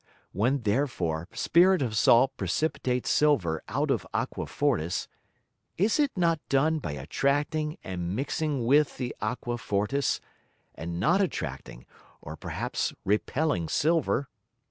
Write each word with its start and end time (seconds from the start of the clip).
When 0.31 0.63
therefore 0.63 1.27
Spirit 1.31 1.83
of 1.83 1.95
Salt 1.95 2.35
precipitates 2.35 3.07
Silver 3.11 3.61
out 3.67 3.91
of 3.91 4.07
Aqua 4.15 4.47
fortis, 4.47 5.07
is 5.77 5.99
it 5.99 6.09
not 6.15 6.39
done 6.49 6.79
by 6.79 6.93
attracting 6.93 7.77
and 7.83 8.15
mixing 8.15 8.65
with 8.65 8.97
the 8.97 9.15
Aqua 9.21 9.59
fortis, 9.59 10.19
and 10.73 10.99
not 10.99 11.21
attracting, 11.21 11.85
or 12.19 12.35
perhaps 12.35 12.95
repelling 13.05 13.69
Silver? 13.69 14.27